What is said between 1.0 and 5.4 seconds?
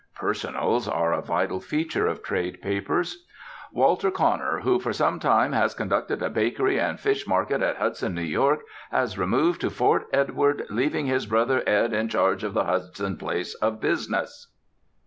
a vital feature of trade papers. "Walter Conner, who for some